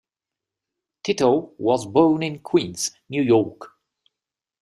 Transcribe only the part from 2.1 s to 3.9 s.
in Queens, New York.